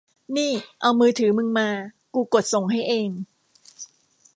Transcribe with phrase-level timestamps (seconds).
[0.35, 1.69] นี่ เอามือถือมึงมา
[2.13, 3.09] กูกดส่งให้เอง